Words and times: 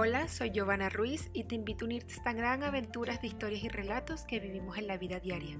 Hola, 0.00 0.28
soy 0.28 0.52
Giovanna 0.52 0.88
Ruiz 0.88 1.28
y 1.32 1.42
te 1.42 1.56
invito 1.56 1.84
a 1.84 1.86
unirte 1.86 2.12
a 2.12 2.16
esta 2.18 2.32
gran 2.32 2.62
aventura 2.62 3.16
de 3.16 3.26
historias 3.26 3.64
y 3.64 3.68
relatos 3.68 4.24
que 4.26 4.38
vivimos 4.38 4.78
en 4.78 4.86
la 4.86 4.96
vida 4.96 5.18
diaria. 5.18 5.58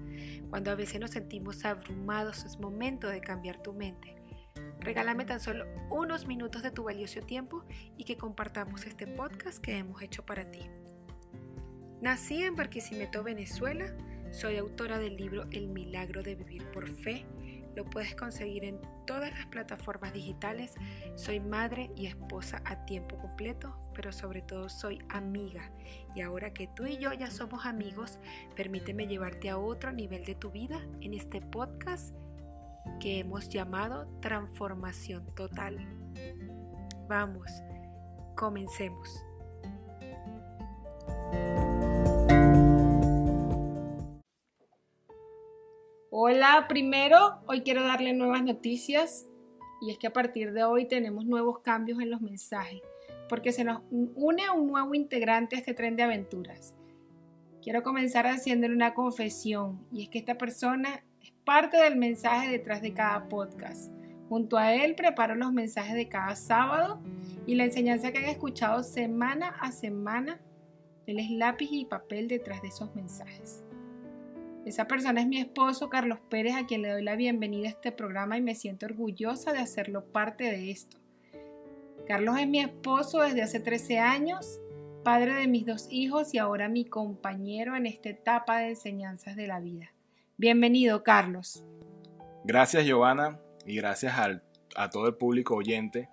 Cuando 0.48 0.70
a 0.70 0.76
veces 0.76 1.00
nos 1.00 1.10
sentimos 1.10 1.64
abrumados, 1.64 2.44
es 2.44 2.60
momento 2.60 3.08
de 3.08 3.20
cambiar 3.20 3.60
tu 3.60 3.72
mente. 3.72 4.14
Regálame 4.78 5.24
tan 5.24 5.40
solo 5.40 5.64
unos 5.90 6.28
minutos 6.28 6.62
de 6.62 6.70
tu 6.70 6.84
valioso 6.84 7.20
tiempo 7.20 7.64
y 7.96 8.04
que 8.04 8.16
compartamos 8.16 8.86
este 8.86 9.08
podcast 9.08 9.58
que 9.58 9.76
hemos 9.76 10.02
hecho 10.02 10.24
para 10.24 10.48
ti. 10.48 10.70
Nací 12.00 12.44
en 12.44 12.54
Barquisimeto, 12.54 13.24
Venezuela. 13.24 13.92
Soy 14.30 14.56
autora 14.56 15.00
del 15.00 15.16
libro 15.16 15.48
El 15.50 15.66
milagro 15.66 16.22
de 16.22 16.36
vivir 16.36 16.64
por 16.70 16.88
fe 16.88 17.26
lo 17.78 17.84
puedes 17.84 18.16
conseguir 18.16 18.64
en 18.64 18.80
todas 19.06 19.30
las 19.30 19.46
plataformas 19.46 20.12
digitales. 20.12 20.74
Soy 21.14 21.38
madre 21.38 21.92
y 21.94 22.06
esposa 22.06 22.60
a 22.64 22.84
tiempo 22.86 23.16
completo, 23.18 23.72
pero 23.94 24.10
sobre 24.10 24.42
todo 24.42 24.68
soy 24.68 24.98
amiga. 25.08 25.70
Y 26.16 26.22
ahora 26.22 26.52
que 26.52 26.66
tú 26.66 26.86
y 26.86 26.98
yo 26.98 27.12
ya 27.12 27.30
somos 27.30 27.66
amigos, 27.66 28.18
permíteme 28.56 29.06
llevarte 29.06 29.48
a 29.48 29.58
otro 29.58 29.92
nivel 29.92 30.24
de 30.24 30.34
tu 30.34 30.50
vida 30.50 30.84
en 31.00 31.14
este 31.14 31.40
podcast 31.40 32.16
que 32.98 33.20
hemos 33.20 33.48
llamado 33.48 34.08
Transformación 34.20 35.32
Total. 35.36 35.78
Vamos, 37.08 37.48
comencemos. 38.34 39.27
Hola, 46.30 46.66
primero, 46.68 47.40
hoy 47.46 47.62
quiero 47.62 47.82
darle 47.84 48.12
nuevas 48.12 48.42
noticias 48.42 49.26
y 49.80 49.90
es 49.90 49.96
que 49.96 50.08
a 50.08 50.12
partir 50.12 50.52
de 50.52 50.62
hoy 50.62 50.86
tenemos 50.86 51.24
nuevos 51.24 51.60
cambios 51.60 52.00
en 52.00 52.10
los 52.10 52.20
mensajes 52.20 52.82
porque 53.30 53.50
se 53.50 53.64
nos 53.64 53.80
une 53.90 54.50
un 54.50 54.66
nuevo 54.66 54.94
integrante 54.94 55.56
a 55.56 55.60
este 55.60 55.72
tren 55.72 55.96
de 55.96 56.02
aventuras. 56.02 56.74
Quiero 57.62 57.82
comenzar 57.82 58.26
haciéndole 58.26 58.74
una 58.74 58.92
confesión 58.92 59.80
y 59.90 60.02
es 60.02 60.10
que 60.10 60.18
esta 60.18 60.36
persona 60.36 61.02
es 61.22 61.32
parte 61.46 61.78
del 61.78 61.96
mensaje 61.96 62.50
detrás 62.50 62.82
de 62.82 62.92
cada 62.92 63.26
podcast. 63.30 63.90
Junto 64.28 64.58
a 64.58 64.74
él 64.74 64.96
preparo 64.96 65.34
los 65.34 65.54
mensajes 65.54 65.94
de 65.94 66.08
cada 66.08 66.36
sábado 66.36 67.00
y 67.46 67.54
la 67.54 67.64
enseñanza 67.64 68.12
que 68.12 68.18
han 68.18 68.26
escuchado 68.26 68.82
semana 68.82 69.56
a 69.62 69.72
semana. 69.72 70.38
Él 71.06 71.20
es 71.20 71.30
lápiz 71.30 71.70
y 71.72 71.86
papel 71.86 72.28
detrás 72.28 72.60
de 72.60 72.68
esos 72.68 72.94
mensajes. 72.94 73.64
Esa 74.68 74.86
persona 74.86 75.22
es 75.22 75.26
mi 75.26 75.38
esposo 75.38 75.88
Carlos 75.88 76.18
Pérez, 76.28 76.54
a 76.54 76.66
quien 76.66 76.82
le 76.82 76.90
doy 76.90 77.02
la 77.02 77.16
bienvenida 77.16 77.68
a 77.68 77.70
este 77.70 77.90
programa 77.90 78.36
y 78.36 78.42
me 78.42 78.54
siento 78.54 78.84
orgullosa 78.84 79.50
de 79.54 79.60
hacerlo 79.60 80.04
parte 80.04 80.44
de 80.44 80.70
esto. 80.70 80.98
Carlos 82.06 82.36
es 82.38 82.46
mi 82.46 82.60
esposo 82.60 83.22
desde 83.22 83.40
hace 83.40 83.60
13 83.60 83.98
años, 83.98 84.60
padre 85.02 85.32
de 85.36 85.46
mis 85.46 85.64
dos 85.64 85.88
hijos 85.90 86.34
y 86.34 86.38
ahora 86.38 86.68
mi 86.68 86.84
compañero 86.84 87.76
en 87.76 87.86
esta 87.86 88.10
etapa 88.10 88.58
de 88.58 88.68
enseñanzas 88.68 89.36
de 89.36 89.46
la 89.46 89.58
vida. 89.58 89.94
Bienvenido, 90.36 91.02
Carlos. 91.02 91.64
Gracias, 92.44 92.84
Giovanna, 92.84 93.40
y 93.64 93.74
gracias 93.74 94.12
a 94.76 94.90
todo 94.90 95.06
el 95.06 95.14
público 95.14 95.54
oyente, 95.54 96.10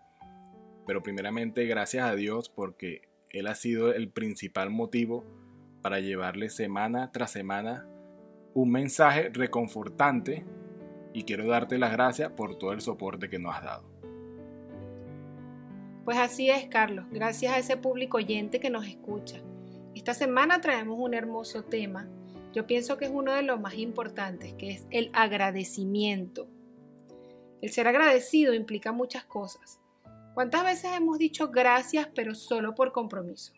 pero 0.88 1.04
primeramente 1.04 1.66
gracias 1.66 2.06
a 2.06 2.16
Dios 2.16 2.48
porque 2.48 3.02
Él 3.32 3.48
ha 3.48 3.56
sido 3.56 3.94
el 3.94 4.08
principal 4.08 4.70
motivo 4.70 5.26
para 5.82 6.00
llevarle 6.00 6.50
semana 6.50 7.12
tras 7.12 7.32
semana 7.32 7.86
un 8.56 8.72
mensaje 8.72 9.30
reconfortante 9.34 10.46
y 11.14 11.24
quiero 11.24 11.46
darte 11.46 11.78
las 11.78 11.92
gracias 11.92 12.32
por 12.32 12.58
todo 12.58 12.72
el 12.72 12.80
soporte 12.80 13.30
que 13.30 13.38
nos 13.38 13.54
has 13.54 13.64
dado. 13.64 13.84
Pues 16.06 16.18
así 16.18 16.50
es, 16.50 16.66
Carlos, 16.68 17.06
gracias 17.12 17.54
a 17.54 17.60
ese 17.60 17.76
público 17.78 18.18
oyente 18.18 18.62
que 18.62 18.70
nos 18.70 18.88
escucha. 18.88 19.42
Esta 19.94 20.14
semana 20.14 20.62
traemos 20.62 20.98
un 21.00 21.14
hermoso 21.14 21.64
tema. 21.64 22.08
Yo 22.54 22.66
pienso 22.66 22.98
que 22.98 23.06
es 23.06 23.12
uno 23.14 23.34
de 23.34 23.42
los 23.42 23.60
más 23.60 23.76
importantes, 23.76 24.54
que 24.54 24.72
es 24.72 24.88
el 24.90 25.10
agradecimiento. 25.14 26.48
El 27.62 27.72
ser 27.72 27.90
agradecido 27.90 28.54
implica 28.54 28.94
muchas 28.94 29.26
cosas. 29.26 29.82
¿Cuántas 30.34 30.64
veces 30.64 30.92
hemos 30.96 31.18
dicho 31.18 31.50
gracias 31.50 32.08
pero 32.16 32.36
solo 32.36 32.74
por 32.74 32.94
compromiso? 32.94 33.52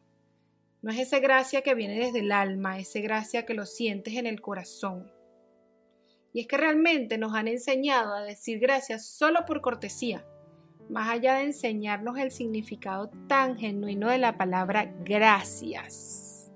No 0.88 0.94
es 0.94 1.00
esa 1.00 1.20
gracia 1.20 1.64
que 1.64 1.75
viene 1.75 2.00
desde 2.00 2.20
el 2.20 2.31
alma, 2.31 2.80
esa 2.80 3.02
gracia 3.02 3.46
que 3.46 3.53
lo 3.53 3.66
sientes 3.66 4.16
en 4.16 4.25
el 4.25 4.40
corazón. 4.40 5.12
Y 6.31 6.40
es 6.40 6.48
que 6.48 6.56
realmente 6.56 7.18
nos 7.18 7.34
han 7.34 7.50
enseñado 7.50 8.14
a 8.14 8.24
decir 8.24 8.58
gracias 8.59 9.06
solo 9.06 9.42
por 9.46 9.59
cortesía, 9.59 10.25
más 10.90 11.09
allá 11.09 11.36
de 11.36 11.44
enseñarnos 11.44 12.18
el 12.18 12.31
significado 12.31 13.12
tan 13.28 13.58
genuino 13.58 14.09
de 14.09 14.18
la 14.18 14.38
palabra 14.38 14.96
gracias. 15.03 16.53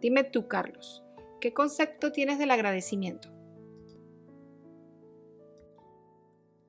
Dime 0.00 0.24
tú, 0.24 0.48
Carlos, 0.48 1.04
¿qué 1.42 1.52
concepto 1.52 2.10
tienes 2.10 2.38
del 2.38 2.52
agradecimiento? 2.52 3.28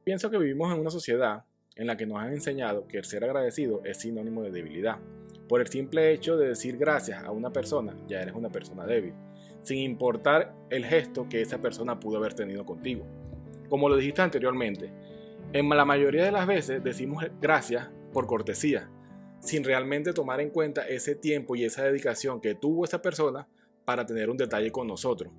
Pienso 0.03 0.29
que 0.29 0.37
vivimos 0.37 0.73
en 0.73 0.81
una 0.81 0.91
sociedad 0.91 1.45
en 1.77 1.87
la 1.87 1.95
que 1.95 2.05
nos 2.05 2.19
han 2.19 2.33
enseñado 2.33 2.85
que 2.87 2.97
el 2.97 3.05
ser 3.05 3.23
agradecido 3.23 3.81
es 3.85 3.99
sinónimo 3.99 4.43
de 4.43 4.51
debilidad 4.51 4.99
por 5.49 5.61
el 5.61 5.67
simple 5.67 6.13
hecho 6.13 6.37
de 6.37 6.49
decir 6.49 6.77
gracias 6.77 7.23
a 7.23 7.31
una 7.31 7.51
persona, 7.51 7.97
ya 8.07 8.21
eres 8.21 8.35
una 8.35 8.49
persona 8.49 8.85
débil, 8.85 9.15
sin 9.63 9.79
importar 9.79 10.53
el 10.69 10.85
gesto 10.85 11.27
que 11.27 11.41
esa 11.41 11.57
persona 11.57 11.99
pudo 11.99 12.17
haber 12.17 12.35
tenido 12.35 12.63
contigo. 12.65 13.03
Como 13.67 13.89
lo 13.89 13.97
dijiste 13.97 14.21
anteriormente, 14.21 14.93
en 15.51 15.67
la 15.67 15.85
mayoría 15.85 16.23
de 16.23 16.31
las 16.31 16.45
veces 16.45 16.83
decimos 16.83 17.25
gracias 17.41 17.89
por 18.13 18.27
cortesía, 18.27 18.91
sin 19.39 19.63
realmente 19.63 20.13
tomar 20.13 20.39
en 20.39 20.51
cuenta 20.51 20.87
ese 20.87 21.15
tiempo 21.15 21.55
y 21.55 21.65
esa 21.65 21.83
dedicación 21.83 22.41
que 22.41 22.53
tuvo 22.53 22.85
esa 22.85 23.01
persona 23.01 23.47
para 23.85 24.05
tener 24.05 24.29
un 24.29 24.37
detalle 24.37 24.71
con 24.71 24.87
nosotros. 24.87 25.33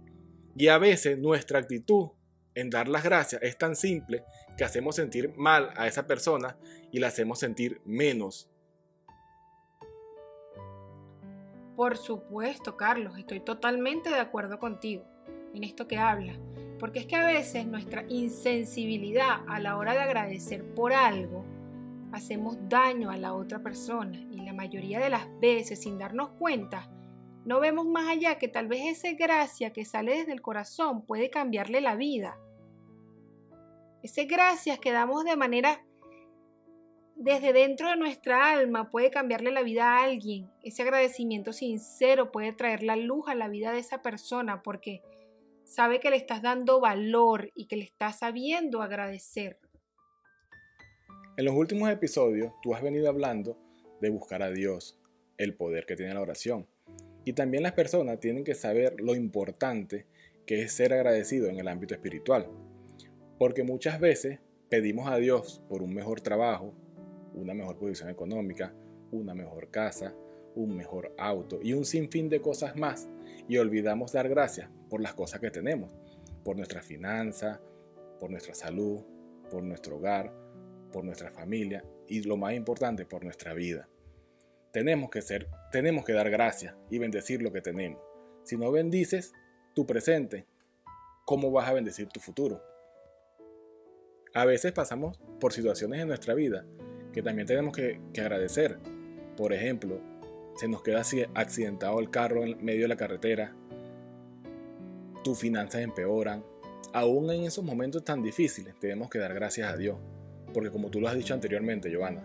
Y 0.57 0.67
a 0.67 0.79
veces 0.79 1.19
nuestra 1.19 1.61
actitud 1.61 2.09
en 2.57 2.69
dar 2.69 2.89
las 2.89 3.05
gracias 3.05 3.41
es 3.45 3.57
tan 3.57 3.77
simple 3.77 4.25
que 4.59 4.65
hacemos 4.65 4.97
sentir 4.97 5.33
mal 5.37 5.71
a 5.77 5.87
esa 5.87 6.09
persona 6.09 6.59
y 6.91 6.99
la 6.99 7.07
hacemos 7.07 7.39
sentir 7.39 7.81
menos 7.85 8.50
Por 11.81 11.97
supuesto, 11.97 12.77
Carlos, 12.77 13.17
estoy 13.17 13.41
totalmente 13.41 14.11
de 14.11 14.21
acuerdo 14.21 14.59
contigo 14.59 15.03
en 15.55 15.65
esto 15.65 15.89
que 15.89 15.97
hablas, 15.97 16.39
porque 16.79 16.99
es 16.99 17.07
que 17.07 17.17
a 17.17 17.25
veces 17.25 17.67
nuestra 17.67 18.05
insensibilidad 18.07 19.39
a 19.49 19.59
la 19.61 19.79
hora 19.79 19.95
de 19.95 20.01
agradecer 20.01 20.63
por 20.75 20.93
algo 20.93 21.47
hacemos 22.13 22.59
daño 22.69 23.11
a 23.11 23.17
la 23.17 23.33
otra 23.33 23.61
persona 23.61 24.19
y 24.31 24.43
la 24.43 24.53
mayoría 24.53 25.01
de 25.01 25.09
las 25.09 25.27
veces 25.41 25.81
sin 25.81 25.97
darnos 25.97 26.33
cuenta 26.33 26.91
no 27.47 27.61
vemos 27.61 27.87
más 27.87 28.11
allá 28.11 28.37
que 28.37 28.49
tal 28.49 28.69
vez 28.69 28.83
esa 28.85 29.17
gracia 29.17 29.73
que 29.73 29.87
sale 29.87 30.19
desde 30.19 30.33
el 30.33 30.43
corazón 30.43 31.07
puede 31.07 31.31
cambiarle 31.31 31.81
la 31.81 31.97
vida. 31.97 32.37
Ese 34.03 34.27
gracias 34.27 34.79
que 34.81 34.93
damos 34.93 35.25
de 35.25 35.35
manera 35.35 35.83
desde 37.21 37.53
dentro 37.53 37.91
de 37.91 37.97
nuestra 37.97 38.51
alma 38.51 38.89
puede 38.89 39.11
cambiarle 39.11 39.51
la 39.51 39.63
vida 39.63 39.85
a 39.85 40.05
alguien. 40.05 40.51
Ese 40.63 40.81
agradecimiento 40.81 41.53
sincero 41.53 42.33
puede 42.33 42.55
traer 42.55 42.83
la 42.83 42.97
luz 42.97 43.29
a 43.29 43.35
la 43.35 43.49
vida 43.49 43.73
de 43.73 43.79
esa 43.79 44.01
persona 44.01 44.63
porque 44.63 45.03
sabe 45.65 46.01
que 46.01 46.09
le 46.09 46.17
estás 46.17 46.41
dando 46.41 46.81
valor 46.81 47.51
y 47.55 47.67
que 47.67 47.77
le 47.77 47.85
estás 47.85 48.21
sabiendo 48.21 48.81
agradecer. 48.81 49.59
En 51.37 51.45
los 51.45 51.55
últimos 51.55 51.91
episodios 51.91 52.55
tú 52.63 52.75
has 52.75 52.83
venido 52.83 53.11
hablando 53.11 53.59
de 54.01 54.09
buscar 54.09 54.43
a 54.43 54.51
Dios, 54.51 54.99
el 55.37 55.55
poder 55.55 55.85
que 55.85 55.97
tiene 55.97 56.15
la 56.15 56.23
oración. 56.23 56.67
Y 57.27 57.35
también 57.35 57.63
las 57.63 57.73
personas 57.73 58.19
tienen 58.19 58.45
que 58.45 58.55
saber 58.55 58.99
lo 58.99 59.15
importante 59.15 60.07
que 60.47 60.63
es 60.63 60.73
ser 60.73 60.95
agradecido 60.95 61.51
en 61.51 61.59
el 61.59 61.69
ámbito 61.69 61.93
espiritual. 61.93 62.49
Porque 63.39 63.63
muchas 63.63 64.01
veces 64.01 64.41
pedimos 64.71 65.07
a 65.11 65.19
Dios 65.19 65.63
por 65.69 65.83
un 65.83 65.93
mejor 65.93 66.23
trabajo, 66.23 66.75
una 67.35 67.55
mejor 67.55 67.79
posición 67.79 68.11
económica, 68.11 68.73
una 69.11 69.35
mejor 69.35 69.71
casa, 69.71 70.15
un 70.55 70.77
mejor 70.77 71.15
auto 71.19 71.61
y 71.63 71.73
un 71.73 71.85
sinfín 71.85 72.29
de 72.29 72.41
cosas 72.41 72.77
más. 72.77 73.09
Y 73.49 73.57
olvidamos 73.59 74.13
dar 74.13 74.29
gracias 74.29 74.71
por 74.89 75.01
las 75.01 75.15
cosas 75.15 75.41
que 75.41 75.51
tenemos, 75.51 75.91
por 76.45 76.57
nuestra 76.57 76.83
finanza, 76.83 77.61
por 78.19 78.31
nuestra 78.31 78.55
salud, 78.55 79.01
por 79.51 79.63
nuestro 79.63 79.97
hogar, 79.97 80.33
por 80.93 81.05
nuestra 81.05 81.31
familia 81.31 81.85
y 82.09 82.23
lo 82.23 82.37
más 82.37 82.55
importante, 82.55 83.07
por 83.07 83.25
nuestra 83.25 83.55
vida. 83.55 83.89
Tenemos 84.73 85.11
que 85.11 85.23
ser, 85.23 85.49
tenemos 85.73 86.05
que 86.05 86.13
dar 86.13 86.31
gracias 86.31 86.75
y 86.91 86.99
bendecir 86.99 87.43
lo 87.43 87.53
que 87.53 87.61
tenemos. 87.61 88.01
Si 88.45 88.57
no 88.57 88.71
bendices 88.71 89.33
tu 89.75 89.87
presente, 89.87 90.47
¿cómo 91.25 91.51
vas 91.51 91.69
a 91.69 91.73
bendecir 91.73 92.09
tu 92.09 92.21
futuro? 92.21 92.63
A 94.33 94.45
veces 94.45 94.71
pasamos 94.73 95.21
por 95.41 95.53
situaciones 95.53 96.01
en 96.01 96.09
nuestra 96.09 96.35
vida 96.35 96.65
que 97.13 97.23
también 97.23 97.47
tenemos 97.47 97.75
que, 97.75 98.01
agradecer. 98.19 98.79
Por 99.37 99.53
ejemplo, 99.53 100.01
se 100.57 100.69
nos 100.69 100.83
queda 100.83 101.03
accidentado 101.35 101.99
el 102.01 102.11
carro 102.11 102.45
en 102.45 102.63
medio 102.65 102.83
de 102.83 102.89
la 102.89 102.97
carretera, 102.97 103.55
tus 105.23 105.39
finanzas 105.39 105.83
empeoran. 105.83 106.45
Aún 106.93 107.31
en 107.31 107.43
esos 107.43 107.65
momentos 107.65 108.05
tan 108.05 108.23
difíciles 108.23 108.75
tenemos 108.81 109.09
que 109.11 109.19
dar 109.19 109.33
gracias 109.33 109.73
a 109.73 109.77
Dios, 109.77 109.97
porque 110.53 110.71
como 110.71 110.91
tú 110.91 111.01
lo 111.01 111.09
has 111.09 111.15
dicho 111.15 111.35
anteriormente, 111.35 111.91
Giovanna, 111.91 112.25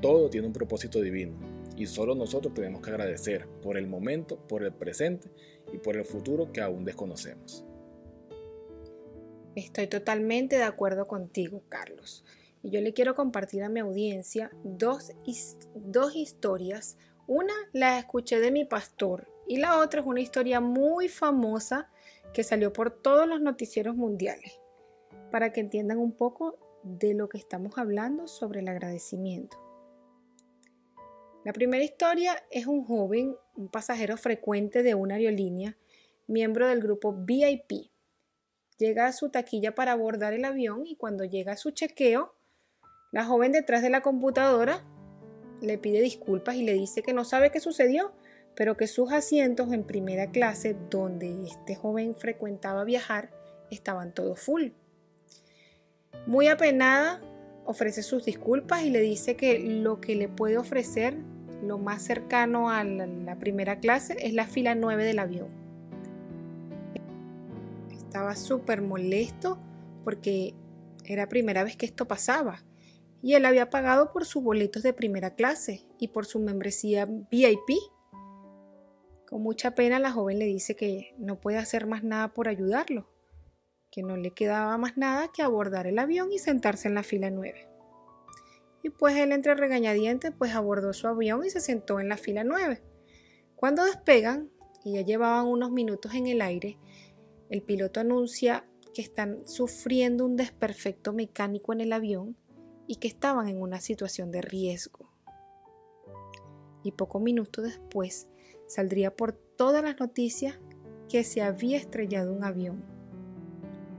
Todo 0.00 0.28
tiene 0.28 0.48
un 0.48 0.52
propósito 0.52 1.00
divino 1.00 1.36
y 1.76 1.86
solo 1.86 2.14
nosotros 2.14 2.52
tenemos 2.54 2.82
que 2.82 2.90
agradecer 2.90 3.46
por 3.62 3.76
el 3.76 3.86
momento, 3.86 4.36
por 4.48 4.64
el 4.64 4.72
presente 4.72 5.30
y 5.72 5.78
por 5.78 5.96
el 5.96 6.04
futuro 6.04 6.52
que 6.52 6.60
aún 6.60 6.84
desconocemos. 6.84 7.64
Estoy 9.54 9.86
totalmente 9.86 10.56
de 10.56 10.64
acuerdo 10.64 11.06
contigo, 11.06 11.62
Carlos. 11.68 12.24
Y 12.62 12.70
yo 12.70 12.80
le 12.80 12.92
quiero 12.92 13.14
compartir 13.14 13.62
a 13.64 13.68
mi 13.68 13.80
audiencia 13.80 14.50
dos, 14.62 15.12
dos 15.74 16.14
historias. 16.14 16.96
Una 17.26 17.54
la 17.72 17.98
escuché 17.98 18.40
de 18.40 18.50
mi 18.50 18.64
pastor 18.64 19.28
y 19.46 19.58
la 19.58 19.78
otra 19.78 20.00
es 20.00 20.06
una 20.06 20.20
historia 20.20 20.60
muy 20.60 21.08
famosa 21.08 21.90
que 22.32 22.44
salió 22.44 22.72
por 22.72 22.90
todos 22.90 23.28
los 23.28 23.40
noticieros 23.40 23.96
mundiales, 23.96 24.60
para 25.30 25.52
que 25.52 25.60
entiendan 25.60 25.98
un 25.98 26.12
poco 26.12 26.58
de 26.82 27.14
lo 27.14 27.28
que 27.28 27.38
estamos 27.38 27.78
hablando 27.78 28.26
sobre 28.26 28.60
el 28.60 28.68
agradecimiento. 28.68 29.58
La 31.44 31.52
primera 31.52 31.82
historia 31.82 32.42
es 32.50 32.66
un 32.66 32.84
joven, 32.84 33.36
un 33.56 33.68
pasajero 33.68 34.16
frecuente 34.16 34.82
de 34.82 34.94
una 34.94 35.16
aerolínea, 35.16 35.76
miembro 36.28 36.68
del 36.68 36.80
grupo 36.80 37.12
VIP. 37.12 37.90
Llega 38.78 39.06
a 39.06 39.12
su 39.12 39.30
taquilla 39.30 39.74
para 39.74 39.92
abordar 39.92 40.34
el 40.34 40.44
avión 40.44 40.86
y 40.86 40.96
cuando 40.96 41.24
llega 41.24 41.52
a 41.52 41.56
su 41.56 41.72
chequeo, 41.72 42.34
la 43.12 43.26
joven 43.26 43.52
detrás 43.52 43.82
de 43.82 43.90
la 43.90 44.00
computadora 44.00 44.82
le 45.60 45.78
pide 45.78 46.00
disculpas 46.00 46.56
y 46.56 46.64
le 46.64 46.72
dice 46.72 47.02
que 47.02 47.12
no 47.12 47.24
sabe 47.24 47.50
qué 47.50 47.60
sucedió, 47.60 48.12
pero 48.56 48.76
que 48.76 48.86
sus 48.86 49.12
asientos 49.12 49.72
en 49.72 49.84
primera 49.84 50.30
clase, 50.30 50.74
donde 50.90 51.44
este 51.44 51.74
joven 51.74 52.14
frecuentaba 52.14 52.84
viajar, 52.84 53.30
estaban 53.70 54.12
todos 54.12 54.40
full. 54.40 54.70
Muy 56.26 56.48
apenada, 56.48 57.20
ofrece 57.64 58.02
sus 58.02 58.24
disculpas 58.24 58.82
y 58.82 58.90
le 58.90 59.00
dice 59.00 59.36
que 59.36 59.58
lo 59.58 60.00
que 60.00 60.16
le 60.16 60.28
puede 60.28 60.56
ofrecer, 60.56 61.14
lo 61.62 61.78
más 61.78 62.02
cercano 62.02 62.70
a 62.70 62.82
la, 62.82 63.36
primera 63.36 63.78
clase, 63.78 64.16
es 64.20 64.32
la 64.32 64.46
fila 64.46 64.74
9 64.74 65.04
del 65.04 65.18
avión. 65.18 65.48
Estaba 67.92 68.36
súper 68.36 68.80
molesto 68.80 69.58
porque 70.02 70.54
era 71.04 71.28
primera 71.28 71.62
vez 71.62 71.76
que 71.76 71.86
esto 71.86 72.08
pasaba 72.08 72.62
y 73.22 73.34
él 73.34 73.46
había 73.46 73.70
pagado 73.70 74.12
por 74.12 74.26
sus 74.26 74.42
boletos 74.42 74.82
de 74.82 74.92
primera 74.92 75.34
clase 75.34 75.86
y 75.98 76.08
por 76.08 76.26
su 76.26 76.40
membresía 76.40 77.06
VIP. 77.06 77.78
Con 79.28 79.42
mucha 79.42 79.76
pena 79.76 80.00
la 80.00 80.10
joven 80.10 80.40
le 80.40 80.46
dice 80.46 80.74
que 80.74 81.14
no 81.18 81.40
puede 81.40 81.58
hacer 81.58 81.86
más 81.86 82.02
nada 82.02 82.34
por 82.34 82.48
ayudarlo, 82.48 83.08
que 83.92 84.02
no 84.02 84.16
le 84.16 84.32
quedaba 84.32 84.76
más 84.76 84.98
nada 84.98 85.30
que 85.32 85.42
abordar 85.42 85.86
el 85.86 86.00
avión 86.00 86.32
y 86.32 86.38
sentarse 86.38 86.88
en 86.88 86.94
la 86.94 87.04
fila 87.04 87.30
9. 87.30 87.68
Y 88.82 88.90
pues 88.90 89.16
él 89.16 89.30
entre 89.30 89.54
regañadientes 89.54 90.32
pues 90.36 90.54
abordó 90.54 90.92
su 90.92 91.06
avión 91.06 91.46
y 91.46 91.50
se 91.50 91.60
sentó 91.60 92.00
en 92.00 92.08
la 92.08 92.16
fila 92.16 92.42
9. 92.42 92.82
Cuando 93.54 93.84
despegan, 93.84 94.50
y 94.84 94.94
ya 94.94 95.02
llevaban 95.02 95.46
unos 95.46 95.70
minutos 95.70 96.14
en 96.14 96.26
el 96.26 96.42
aire, 96.42 96.76
el 97.48 97.62
piloto 97.62 98.00
anuncia 98.00 98.66
que 98.92 99.02
están 99.02 99.46
sufriendo 99.46 100.24
un 100.24 100.36
desperfecto 100.36 101.12
mecánico 101.12 101.72
en 101.72 101.82
el 101.82 101.92
avión 101.92 102.36
y 102.92 102.96
que 102.96 103.08
estaban 103.08 103.48
en 103.48 103.58
una 103.58 103.80
situación 103.80 104.30
de 104.30 104.42
riesgo. 104.42 105.10
Y 106.82 106.92
poco 106.92 107.20
minutos 107.20 107.64
después 107.64 108.28
saldría 108.66 109.16
por 109.16 109.32
todas 109.32 109.82
las 109.82 109.98
noticias 109.98 110.58
que 111.08 111.24
se 111.24 111.40
había 111.40 111.78
estrellado 111.78 112.34
un 112.34 112.44
avión 112.44 112.84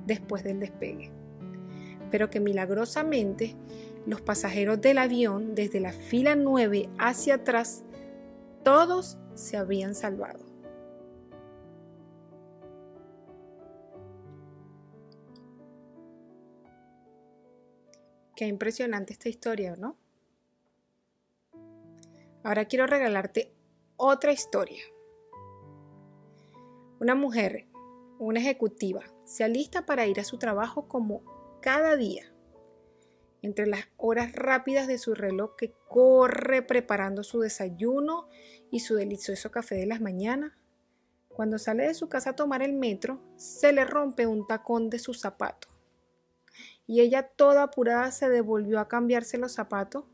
después 0.05 0.43
del 0.43 0.59
despegue, 0.59 1.11
pero 2.11 2.29
que 2.29 2.39
milagrosamente 2.39 3.55
los 4.05 4.21
pasajeros 4.21 4.79
del 4.79 4.99
avión 4.99 5.55
desde 5.55 5.79
la 5.79 5.91
fila 5.91 6.35
9 6.35 6.87
hacia 6.99 7.33
atrás, 7.33 7.83
todos 8.63 9.17
se 9.33 9.57
habían 9.57 9.95
salvado. 9.95 10.52
Impresionante 18.47 19.13
esta 19.13 19.29
historia, 19.29 19.75
¿no? 19.75 19.97
Ahora 22.43 22.65
quiero 22.65 22.87
regalarte 22.87 23.53
otra 23.95 24.33
historia. 24.33 24.83
Una 26.99 27.15
mujer, 27.15 27.67
una 28.19 28.39
ejecutiva, 28.39 29.01
se 29.25 29.43
alista 29.43 29.85
para 29.85 30.05
ir 30.05 30.19
a 30.19 30.23
su 30.23 30.37
trabajo 30.37 30.87
como 30.87 31.23
cada 31.61 31.95
día. 31.95 32.33
Entre 33.41 33.67
las 33.67 33.87
horas 33.97 34.33
rápidas 34.33 34.87
de 34.87 34.97
su 34.97 35.15
reloj 35.15 35.55
que 35.57 35.73
corre 35.89 36.61
preparando 36.61 37.23
su 37.23 37.39
desayuno 37.39 38.27
y 38.71 38.81
su 38.81 38.95
delicioso 38.95 39.51
café 39.51 39.75
de 39.75 39.85
las 39.85 40.01
mañanas, 40.01 40.53
cuando 41.29 41.57
sale 41.57 41.87
de 41.87 41.93
su 41.93 42.09
casa 42.09 42.31
a 42.31 42.35
tomar 42.35 42.61
el 42.61 42.73
metro, 42.73 43.19
se 43.35 43.73
le 43.73 43.85
rompe 43.85 44.27
un 44.27 44.45
tacón 44.45 44.89
de 44.89 44.99
su 44.99 45.13
zapato. 45.13 45.72
Y 46.85 47.01
ella 47.01 47.23
toda 47.35 47.63
apurada 47.63 48.11
se 48.11 48.29
devolvió 48.29 48.79
a 48.79 48.87
cambiarse 48.87 49.37
los 49.37 49.53
zapatos 49.53 50.05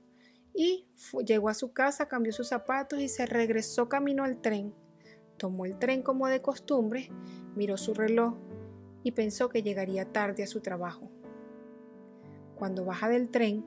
y 0.54 0.88
llegó 1.26 1.50
a 1.50 1.54
su 1.54 1.72
casa, 1.74 2.08
cambió 2.08 2.34
sus 2.34 2.50
zapatos 2.50 3.00
y 3.00 3.08
se 3.08 3.26
regresó 3.26 3.90
camino 3.90 4.24
al 4.24 4.42
tren. 4.42 4.74
Tomó 5.38 5.66
el 5.66 5.80
tren 5.80 6.02
como 6.02 6.28
de 6.28 6.42
costumbre, 6.42 7.10
miró 7.56 7.78
su 7.78 7.94
reloj 7.94 8.36
y 9.04 9.12
pensó 9.12 9.50
que 9.50 9.64
llegaría 9.64 10.12
tarde 10.12 10.44
a 10.44 10.48
su 10.48 10.60
trabajo. 10.60 11.10
Cuando 12.56 12.84
baja 12.84 13.08
del 13.08 13.30
tren, 13.30 13.64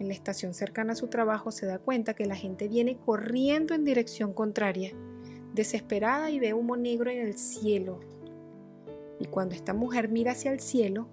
en 0.00 0.08
la 0.08 0.14
estación 0.14 0.54
cercana 0.54 0.94
a 0.94 0.96
su 0.96 1.08
trabajo 1.08 1.52
se 1.52 1.66
da 1.66 1.78
cuenta 1.78 2.14
que 2.14 2.26
la 2.26 2.34
gente 2.34 2.68
viene 2.68 2.96
corriendo 2.96 3.74
en 3.74 3.84
dirección 3.84 4.32
contraria, 4.32 4.92
desesperada 5.52 6.30
y 6.30 6.40
ve 6.40 6.54
humo 6.54 6.76
negro 6.76 7.10
en 7.10 7.20
el 7.20 7.36
cielo. 7.36 8.00
Y 9.20 9.26
cuando 9.26 9.54
esta 9.54 9.74
mujer 9.74 10.08
mira 10.08 10.32
hacia 10.32 10.50
el 10.50 10.60
cielo, 10.60 11.08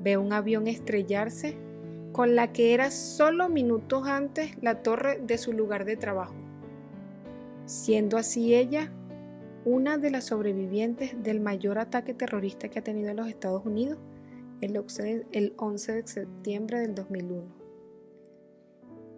ve 0.00 0.16
un 0.16 0.32
avión 0.32 0.68
estrellarse 0.68 1.56
con 2.12 2.34
la 2.34 2.52
que 2.52 2.74
era 2.74 2.90
solo 2.90 3.48
minutos 3.48 4.06
antes 4.06 4.52
la 4.62 4.82
torre 4.82 5.20
de 5.20 5.38
su 5.38 5.52
lugar 5.52 5.84
de 5.84 5.96
trabajo, 5.96 6.34
siendo 7.66 8.16
así 8.16 8.54
ella 8.54 8.92
una 9.64 9.98
de 9.98 10.10
las 10.10 10.24
sobrevivientes 10.24 11.22
del 11.22 11.40
mayor 11.40 11.78
ataque 11.78 12.14
terrorista 12.14 12.68
que 12.68 12.78
ha 12.78 12.84
tenido 12.84 13.12
los 13.14 13.28
Estados 13.28 13.64
Unidos 13.66 13.98
el 14.60 15.54
11 15.56 15.92
de 15.92 16.06
septiembre 16.06 16.80
del 16.80 16.94
2001. 16.94 17.58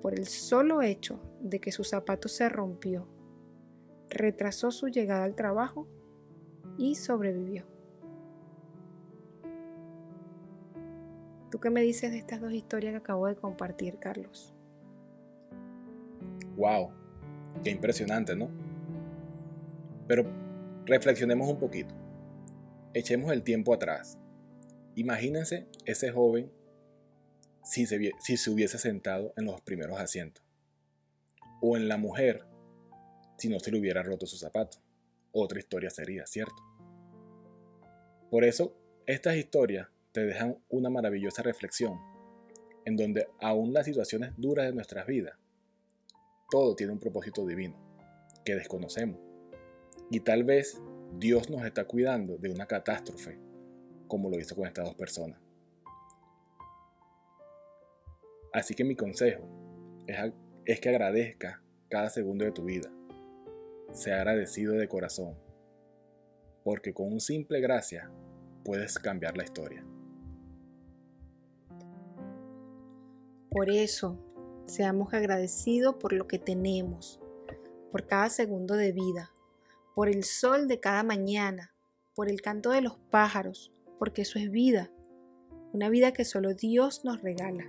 Por 0.03 0.15
el 0.15 0.27
solo 0.27 0.83
hecho 0.83 1.21
de 1.41 1.61
que 1.61 1.73
su 1.73 1.85
zapato 1.85 2.29
se 2.29 2.49
rompió, 2.49 3.07
retrasó 4.09 4.71
su 4.71 4.89
llegada 4.89 5.25
al 5.25 5.35
trabajo 5.35 5.87
y 6.77 6.97
sobrevivió. 6.97 7.70
¿Tú 11.51 11.59
qué 11.59 11.69
me 11.69 11.81
dices 11.83 12.13
de 12.13 12.19
estas 12.19 12.41
dos 12.41 12.53
historias 12.53 12.93
que 12.93 12.99
acabo 12.99 13.27
de 13.27 13.35
compartir, 13.35 13.99
Carlos? 13.99 14.55
¡Wow! 16.57 16.93
Qué 17.65 17.71
impresionante, 17.71 18.37
¿no? 18.37 18.49
Pero 20.07 20.25
reflexionemos 20.87 21.49
un 21.49 21.59
poquito. 21.59 21.95
Echemos 22.95 23.33
el 23.33 23.43
tiempo 23.43 23.75
atrás. 23.75 24.19
Imagínense 24.95 25.69
ese 25.85 26.11
joven 26.11 26.53
si 27.63 27.87
se, 27.87 28.51
hubiese 28.51 28.79
sentado 28.79 29.33
en 29.37 29.45
los 29.47 29.61
primeros 29.61 29.99
asientos. 29.99 30.45
O 31.61 31.77
en 31.77 31.89
la 31.89 31.97
mujer 31.97 32.45
si 33.39 33.49
no 33.49 33.59
se 33.59 33.73
le 33.73 33.81
hubiera 33.81 34.03
roto 34.03 34.27
su 34.27 34.37
zapato. 34.37 34.79
Otra 35.33 35.59
historia 35.59 35.91
sería, 35.91 36.27
¿cierto? 36.27 36.63
Por 38.31 38.45
eso, 38.45 38.77
estas 39.07 39.37
historias 39.37 39.89
te 40.13 40.25
dejan 40.25 40.59
una 40.69 40.91
maravillosa 40.91 41.43
reflexión, 41.43 41.99
en 42.85 42.97
donde 42.97 43.29
aún 43.41 43.73
las 43.73 43.87
situaciones 43.87 44.33
duras 44.37 44.67
de 44.67 44.73
nuestras 44.73 45.07
vidas, 45.07 45.37
todo 46.51 46.75
tiene 46.75 46.93
un 46.93 46.99
propósito 46.99 47.47
divino, 47.47 47.77
que 48.45 48.55
desconocemos 48.55 49.31
y 50.11 50.21
tal 50.21 50.43
vez 50.43 50.83
Dios 51.19 51.49
nos 51.51 51.65
está 51.65 51.85
cuidando 51.85 52.37
de 52.37 52.51
una 52.51 52.67
catástrofe, 52.67 53.39
como 54.09 54.29
lo 54.29 54.39
hizo 54.39 54.57
con 54.57 54.67
estas 54.67 54.85
dos 54.85 54.97
personas. 54.97 55.41
Así 58.53 58.75
que 58.75 58.83
mi 58.83 58.97
consejo 58.97 59.45
es, 60.65 60.81
que 60.81 60.89
agradezca 60.89 61.63
cada 61.89 62.11
segundo 62.11 62.45
de 62.45 62.51
tu 62.51 62.65
vida. 62.65 62.91
Sea 63.93 64.17
agradecido 64.17 64.75
de 64.75 64.89
corazón, 64.89 65.37
porque 66.65 66.93
con 66.93 67.13
un 67.13 67.21
simple 67.21 67.61
gracia 67.61 68.11
puedes 68.65 68.99
cambiar 68.99 69.37
la 69.37 69.45
historia. 69.45 69.85
Por 73.51 73.69
eso, 73.69 74.17
seamos 74.67 75.13
agradecidos 75.13 75.97
por 75.97 76.13
lo 76.13 76.29
que 76.29 76.39
tenemos, 76.39 77.21
por 77.91 78.07
cada 78.07 78.31
segundo 78.31 78.77
de 78.77 78.93
vida, 78.93 79.33
por 79.97 80.09
el 80.09 80.23
sol 80.23 80.69
de 80.69 80.79
cada 80.79 81.03
mañana, 81.03 81.75
por 82.15 82.29
el 82.29 82.43
canto 82.43 82.71
de 82.71 82.81
los 82.81 82.97
pájaros, 83.11 83.73
porque 83.99 84.23
eso 84.23 84.39
es 84.39 84.53
vida, 84.53 84.93
una 85.73 85.89
vida 85.89 86.13
que 86.13 86.25
solo 86.25 86.55
Dios 86.55 87.05
nos 87.05 87.23
regala. 87.23 87.65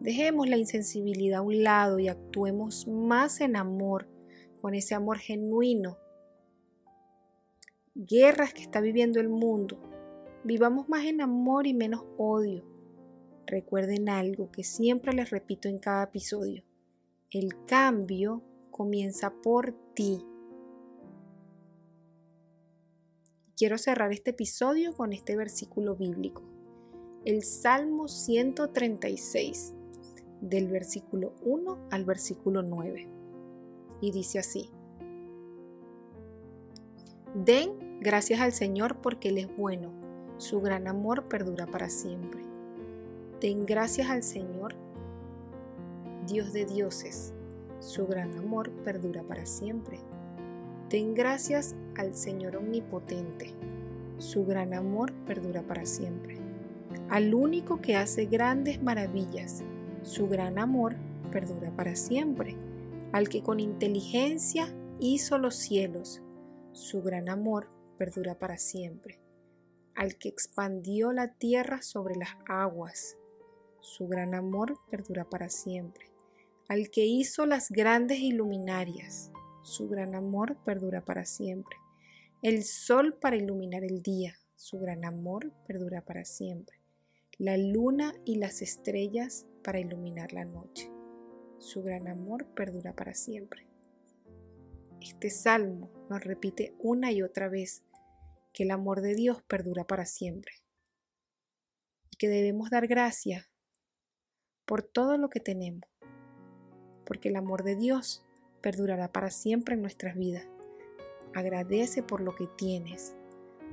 Dejemos 0.00 0.48
la 0.48 0.56
insensibilidad 0.56 1.40
a 1.40 1.42
un 1.42 1.64
lado 1.64 1.98
y 1.98 2.08
actuemos 2.08 2.88
más 2.88 3.42
en 3.42 3.56
amor, 3.56 4.08
con 4.62 4.74
ese 4.74 4.94
amor 4.94 5.18
genuino. 5.18 5.98
Guerras 7.94 8.54
que 8.54 8.62
está 8.62 8.80
viviendo 8.80 9.20
el 9.20 9.28
mundo. 9.28 9.78
Vivamos 10.44 10.88
más 10.88 11.04
en 11.04 11.20
amor 11.20 11.66
y 11.66 11.74
menos 11.74 12.06
odio. 12.16 12.64
Recuerden 13.50 14.08
algo 14.08 14.52
que 14.52 14.62
siempre 14.62 15.12
les 15.12 15.30
repito 15.30 15.68
en 15.68 15.80
cada 15.80 16.04
episodio. 16.04 16.62
El 17.32 17.64
cambio 17.66 18.44
comienza 18.70 19.32
por 19.42 19.74
ti. 19.92 20.24
Quiero 23.56 23.76
cerrar 23.76 24.12
este 24.12 24.30
episodio 24.30 24.92
con 24.92 25.12
este 25.12 25.34
versículo 25.34 25.96
bíblico. 25.96 26.44
El 27.24 27.42
Salmo 27.42 28.06
136, 28.06 29.74
del 30.40 30.68
versículo 30.68 31.34
1 31.42 31.88
al 31.90 32.04
versículo 32.04 32.62
9. 32.62 33.08
Y 34.00 34.12
dice 34.12 34.38
así. 34.38 34.70
Den 37.34 37.98
gracias 38.00 38.40
al 38.40 38.52
Señor 38.52 39.00
porque 39.00 39.30
Él 39.30 39.38
es 39.38 39.56
bueno, 39.56 39.92
su 40.38 40.60
gran 40.60 40.86
amor 40.86 41.26
perdura 41.26 41.66
para 41.66 41.90
siempre. 41.90 42.49
Den 43.40 43.64
gracias 43.64 44.10
al 44.10 44.22
Señor, 44.22 44.74
Dios 46.26 46.52
de 46.52 46.66
dioses, 46.66 47.32
su 47.78 48.06
gran 48.06 48.36
amor 48.36 48.70
perdura 48.84 49.22
para 49.22 49.46
siempre. 49.46 49.98
Den 50.90 51.14
gracias 51.14 51.74
al 51.96 52.14
Señor 52.14 52.56
omnipotente, 52.56 53.54
su 54.18 54.44
gran 54.44 54.74
amor 54.74 55.14
perdura 55.24 55.62
para 55.62 55.86
siempre. 55.86 56.36
Al 57.08 57.32
único 57.32 57.80
que 57.80 57.96
hace 57.96 58.26
grandes 58.26 58.82
maravillas, 58.82 59.64
su 60.02 60.28
gran 60.28 60.58
amor 60.58 60.96
perdura 61.32 61.74
para 61.74 61.96
siempre. 61.96 62.58
Al 63.12 63.30
que 63.30 63.42
con 63.42 63.58
inteligencia 63.58 64.68
hizo 64.98 65.38
los 65.38 65.54
cielos, 65.54 66.20
su 66.72 67.00
gran 67.00 67.30
amor 67.30 67.70
perdura 67.96 68.38
para 68.38 68.58
siempre. 68.58 69.18
Al 69.94 70.16
que 70.16 70.28
expandió 70.28 71.10
la 71.12 71.32
tierra 71.32 71.80
sobre 71.80 72.16
las 72.16 72.36
aguas, 72.46 73.16
su 73.80 74.06
gran 74.06 74.34
amor 74.34 74.78
perdura 74.90 75.24
para 75.24 75.48
siempre. 75.48 76.06
Al 76.68 76.90
que 76.90 77.04
hizo 77.04 77.46
las 77.46 77.70
grandes 77.70 78.20
iluminarias, 78.20 79.32
su 79.62 79.88
gran 79.88 80.14
amor 80.14 80.56
perdura 80.64 81.04
para 81.04 81.24
siempre. 81.24 81.76
El 82.42 82.64
sol 82.64 83.14
para 83.14 83.36
iluminar 83.36 83.84
el 83.84 84.02
día, 84.02 84.36
su 84.56 84.78
gran 84.78 85.04
amor 85.04 85.52
perdura 85.66 86.02
para 86.02 86.24
siempre. 86.24 86.78
La 87.38 87.56
luna 87.56 88.14
y 88.24 88.36
las 88.36 88.62
estrellas 88.62 89.46
para 89.64 89.80
iluminar 89.80 90.32
la 90.32 90.44
noche. 90.44 90.90
Su 91.58 91.82
gran 91.82 92.08
amor 92.08 92.46
perdura 92.54 92.94
para 92.94 93.14
siempre. 93.14 93.66
Este 95.00 95.30
salmo 95.30 95.90
nos 96.08 96.22
repite 96.22 96.74
una 96.78 97.10
y 97.10 97.22
otra 97.22 97.48
vez 97.48 97.82
que 98.52 98.64
el 98.64 98.70
amor 98.70 99.00
de 99.00 99.14
Dios 99.14 99.42
perdura 99.42 99.86
para 99.86 100.04
siempre 100.04 100.52
y 102.10 102.16
que 102.16 102.28
debemos 102.28 102.70
dar 102.70 102.86
gracias 102.86 103.49
por 104.70 104.84
todo 104.84 105.16
lo 105.18 105.30
que 105.30 105.40
tenemos, 105.40 105.82
porque 107.04 107.30
el 107.30 107.34
amor 107.34 107.64
de 107.64 107.74
Dios 107.74 108.22
perdurará 108.60 109.10
para 109.10 109.32
siempre 109.32 109.74
en 109.74 109.82
nuestras 109.82 110.14
vidas. 110.14 110.46
Agradece 111.34 112.04
por 112.04 112.20
lo 112.20 112.36
que 112.36 112.46
tienes, 112.46 113.16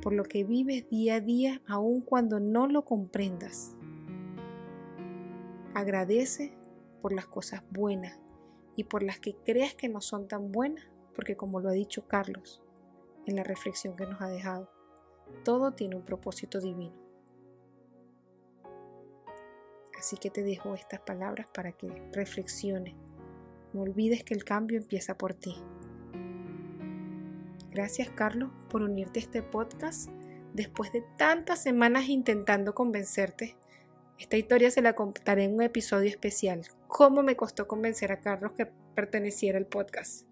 por 0.01 0.11
lo 0.11 0.23
que 0.23 0.43
vives 0.43 0.89
día 0.89 1.17
a 1.17 1.21
día 1.21 1.61
aun 1.67 2.01
cuando 2.01 2.39
no 2.39 2.65
lo 2.65 2.83
comprendas. 2.83 3.75
Agradece 5.75 6.57
por 7.03 7.13
las 7.13 7.27
cosas 7.27 7.61
buenas 7.69 8.19
y 8.75 8.85
por 8.85 9.03
las 9.03 9.19
que 9.19 9.35
creas 9.35 9.75
que 9.75 9.89
no 9.89 10.01
son 10.01 10.27
tan 10.27 10.51
buenas, 10.51 10.87
porque 11.13 11.37
como 11.37 11.59
lo 11.59 11.69
ha 11.69 11.73
dicho 11.73 12.07
Carlos 12.07 12.63
en 13.27 13.35
la 13.35 13.43
reflexión 13.43 13.95
que 13.95 14.07
nos 14.07 14.19
ha 14.19 14.29
dejado, 14.29 14.67
todo 15.43 15.73
tiene 15.73 15.95
un 15.95 16.05
propósito 16.05 16.59
divino. 16.59 17.06
Así 19.97 20.17
que 20.17 20.29
te 20.29 20.43
dejo 20.43 20.75
estas 20.75 20.99
palabras 20.99 21.47
para 21.53 21.71
que 21.71 21.87
reflexiones 22.13 22.95
no 23.73 23.81
olvides 23.81 24.23
que 24.23 24.33
el 24.33 24.43
cambio 24.43 24.77
empieza 24.77 25.17
por 25.17 25.33
ti. 25.33 25.55
Gracias 27.69 28.09
Carlos 28.09 28.49
por 28.69 28.81
unirte 28.81 29.19
a 29.19 29.23
este 29.23 29.43
podcast 29.43 30.09
después 30.53 30.91
de 30.91 31.03
tantas 31.17 31.61
semanas 31.61 32.09
intentando 32.09 32.73
convencerte. 32.73 33.55
Esta 34.17 34.37
historia 34.37 34.71
se 34.71 34.81
la 34.81 34.95
contaré 34.95 35.43
en 35.43 35.53
un 35.53 35.61
episodio 35.61 36.09
especial. 36.09 36.61
¿Cómo 36.87 37.21
me 37.21 37.35
costó 37.35 37.67
convencer 37.67 38.11
a 38.11 38.19
Carlos 38.19 38.53
que 38.53 38.65
perteneciera 38.95 39.59
al 39.59 39.67
podcast? 39.67 40.25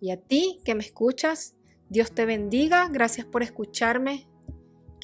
Y 0.00 0.10
a 0.10 0.16
ti 0.16 0.60
que 0.64 0.74
me 0.74 0.84
escuchas, 0.84 1.54
Dios 1.90 2.12
te 2.12 2.24
bendiga. 2.24 2.88
Gracias 2.88 3.26
por 3.26 3.42
escucharme. 3.42 4.26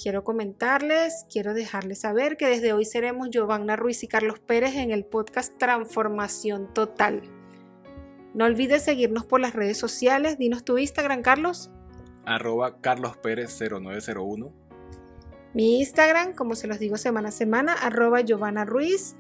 Quiero 0.00 0.25
comentarles, 0.25 1.26
quiero 1.30 1.52
dejarles 1.52 2.00
saber 2.00 2.38
que 2.38 2.47
desde 2.47 2.73
hoy 2.73 2.87
seremos 2.87 3.28
Giovanna 3.28 3.76
Ruiz 3.76 4.02
y 4.02 4.09
Carlos 4.09 4.38
Pérez 4.38 4.76
en 4.76 4.92
el 4.92 5.04
podcast 5.04 5.59
Transformación 5.59 6.73
Total. 6.73 7.21
No 8.33 8.47
olvides 8.47 8.83
seguirnos 8.83 9.26
por 9.26 9.40
las 9.40 9.52
redes 9.52 9.76
sociales. 9.76 10.38
Dinos 10.38 10.64
tu 10.64 10.78
Instagram, 10.78 11.21
Carlos. 11.21 11.71
Arroba 12.25 12.80
Carlos 12.80 13.19
Pérez 13.19 13.59
0901. 13.61 14.50
Mi 15.52 15.80
Instagram, 15.80 16.33
como 16.33 16.54
se 16.54 16.66
los 16.66 16.78
digo 16.78 16.97
semana 16.97 17.28
a 17.28 17.33
semana, 17.33 17.75
arroba 17.75 18.23
Giovanna 18.23 18.64
Ruiz. 18.64 19.16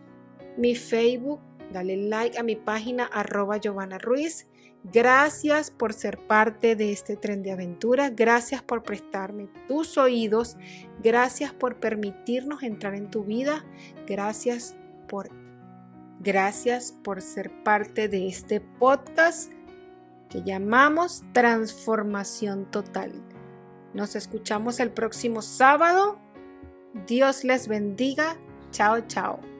Mi 0.56 0.74
Facebook, 0.74 1.40
dale 1.74 1.98
like 2.08 2.38
a 2.38 2.42
mi 2.42 2.56
página 2.56 3.04
arroba 3.04 3.58
Giovanna 3.58 3.98
Ruiz. 3.98 4.46
Gracias 4.82 5.70
por 5.70 5.92
ser 5.92 6.18
parte 6.26 6.74
de 6.74 6.92
este 6.92 7.16
tren 7.16 7.42
de 7.42 7.52
aventura. 7.52 8.10
Gracias 8.10 8.62
por 8.62 8.82
prestarme 8.82 9.48
tus 9.68 9.98
oídos. 9.98 10.56
Gracias 11.02 11.52
por 11.52 11.76
permitirnos 11.76 12.62
entrar 12.62 12.94
en 12.94 13.10
tu 13.10 13.24
vida. 13.24 13.64
Gracias 14.06 14.76
por 15.08 15.28
gracias 16.20 16.92
por 17.02 17.22
ser 17.22 17.50
parte 17.62 18.08
de 18.08 18.28
este 18.28 18.60
podcast 18.60 19.50
que 20.28 20.42
llamamos 20.42 21.24
Transformación 21.32 22.70
Total. 22.70 23.12
Nos 23.92 24.16
escuchamos 24.16 24.80
el 24.80 24.90
próximo 24.90 25.42
sábado. 25.42 26.18
Dios 27.06 27.44
les 27.44 27.68
bendiga. 27.68 28.36
Chao, 28.70 29.00
chao. 29.08 29.59